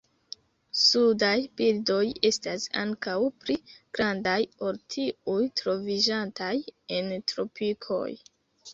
[0.83, 1.99] Sudaj birdoj
[2.31, 3.15] estas ankaŭ
[3.45, 3.59] pli
[3.99, 6.53] grandaj ol tiuj troviĝantaj
[7.01, 8.07] en tropikoj.